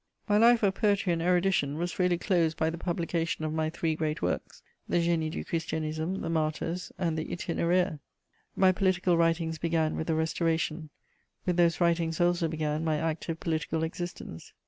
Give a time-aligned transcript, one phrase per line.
[0.27, 3.93] My life of poetry and erudition was really closed by the publication of my three
[3.93, 7.99] great works, the Génie du Christianisme, the Martyrs and the Itinéraire.
[8.55, 10.89] My political writings began with the Restoration;
[11.45, 14.53] with those writings also began my active political existence.